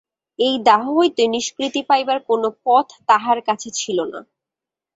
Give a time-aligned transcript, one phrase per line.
[0.39, 4.19] এই দাহ হইতে নিষ্কৃতি পাইবার কোনো পথ তাহার কাছে ছিল না।